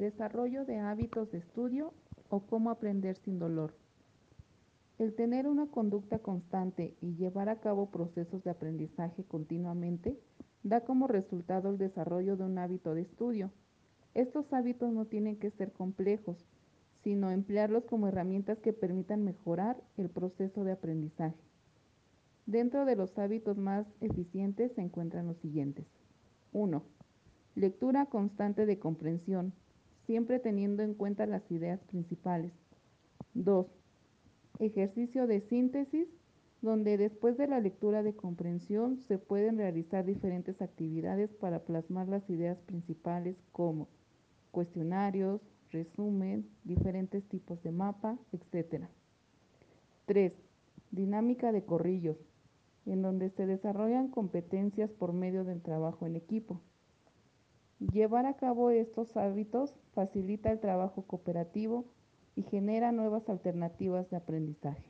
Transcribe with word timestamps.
Desarrollo 0.00 0.64
de 0.64 0.78
hábitos 0.78 1.30
de 1.30 1.36
estudio 1.36 1.92
o 2.30 2.40
cómo 2.40 2.70
aprender 2.70 3.18
sin 3.18 3.38
dolor. 3.38 3.74
El 4.96 5.14
tener 5.14 5.46
una 5.46 5.66
conducta 5.66 6.20
constante 6.20 6.94
y 7.02 7.16
llevar 7.16 7.50
a 7.50 7.60
cabo 7.60 7.90
procesos 7.90 8.42
de 8.42 8.48
aprendizaje 8.48 9.24
continuamente 9.24 10.18
da 10.62 10.80
como 10.80 11.06
resultado 11.06 11.68
el 11.68 11.76
desarrollo 11.76 12.38
de 12.38 12.44
un 12.44 12.56
hábito 12.56 12.94
de 12.94 13.02
estudio. 13.02 13.50
Estos 14.14 14.50
hábitos 14.54 14.90
no 14.90 15.04
tienen 15.04 15.36
que 15.36 15.50
ser 15.50 15.70
complejos, 15.70 16.48
sino 17.04 17.30
emplearlos 17.30 17.84
como 17.84 18.08
herramientas 18.08 18.58
que 18.60 18.72
permitan 18.72 19.22
mejorar 19.22 19.76
el 19.98 20.08
proceso 20.08 20.64
de 20.64 20.72
aprendizaje. 20.72 21.36
Dentro 22.46 22.86
de 22.86 22.96
los 22.96 23.18
hábitos 23.18 23.58
más 23.58 23.86
eficientes 24.00 24.72
se 24.72 24.80
encuentran 24.80 25.26
los 25.26 25.36
siguientes. 25.36 25.84
1. 26.54 26.82
Lectura 27.54 28.06
constante 28.06 28.64
de 28.64 28.78
comprensión, 28.78 29.52
siempre 30.10 30.40
teniendo 30.40 30.82
en 30.82 30.94
cuenta 30.94 31.24
las 31.24 31.48
ideas 31.52 31.78
principales. 31.84 32.50
2 33.34 33.64
Ejercicio 34.58 35.28
de 35.28 35.40
síntesis, 35.42 36.08
donde 36.62 36.98
después 36.98 37.38
de 37.38 37.46
la 37.46 37.60
lectura 37.60 38.02
de 38.02 38.16
comprensión 38.16 38.98
se 39.06 39.18
pueden 39.18 39.56
realizar 39.56 40.04
diferentes 40.04 40.60
actividades 40.62 41.32
para 41.34 41.60
plasmar 41.60 42.08
las 42.08 42.28
ideas 42.28 42.58
principales 42.58 43.36
como 43.52 43.86
cuestionarios, 44.50 45.40
resumen, 45.70 46.44
diferentes 46.64 47.22
tipos 47.28 47.62
de 47.62 47.70
mapa, 47.70 48.18
etc. 48.32 48.86
3. 50.06 50.32
Dinámica 50.90 51.52
de 51.52 51.64
corrillos, 51.64 52.16
en 52.84 53.00
donde 53.00 53.30
se 53.30 53.46
desarrollan 53.46 54.08
competencias 54.08 54.90
por 54.90 55.12
medio 55.12 55.44
del 55.44 55.62
trabajo 55.62 56.04
en 56.04 56.16
equipo. 56.16 56.60
Llevar 57.80 58.26
a 58.26 58.34
cabo 58.34 58.70
estos 58.70 59.16
hábitos 59.16 59.74
facilita 59.94 60.52
el 60.52 60.60
trabajo 60.60 61.02
cooperativo 61.06 61.86
y 62.36 62.42
genera 62.42 62.92
nuevas 62.92 63.26
alternativas 63.30 64.10
de 64.10 64.18
aprendizaje. 64.18 64.84